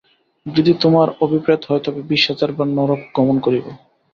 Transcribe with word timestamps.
যদি 0.45 0.71
তোমার 0.83 1.07
অভিপ্রেত 1.21 1.61
হয়, 1.65 1.81
তবে 1.83 1.99
বিশ 2.09 2.23
হাজার 2.29 2.49
বার 2.51 2.67
নরক 2.77 3.01
গমন 3.15 3.35
করিব। 3.45 3.65